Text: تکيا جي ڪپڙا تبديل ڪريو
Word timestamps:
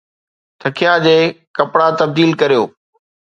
تکيا 0.61 0.93
جي 1.03 1.17
ڪپڙا 1.57 1.87
تبديل 1.99 2.31
ڪريو 2.41 2.63